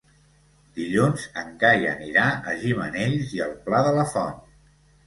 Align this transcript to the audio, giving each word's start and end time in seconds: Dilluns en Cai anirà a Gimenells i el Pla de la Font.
Dilluns 0.77 1.27
en 1.43 1.51
Cai 1.65 1.85
anirà 1.91 2.27
a 2.33 2.57
Gimenells 2.65 3.39
i 3.39 3.47
el 3.51 3.57
Pla 3.69 3.87
de 3.91 3.95
la 4.01 4.13
Font. 4.17 4.47